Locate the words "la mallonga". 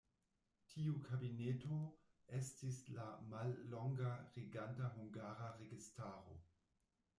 2.97-4.15